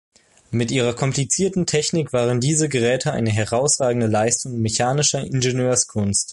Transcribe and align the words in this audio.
Mit 0.49 0.71
ihrer 0.71 0.95
komplizierten 0.95 1.67
Technik 1.67 2.11
waren 2.11 2.41
diese 2.41 2.69
Geräte 2.69 3.11
eine 3.13 3.29
herausragende 3.29 4.07
Leistung 4.07 4.59
mechanischer 4.59 5.23
Ingenieurskunst. 5.23 6.29